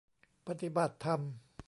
[0.47, 1.19] ปฏิบัติธรรม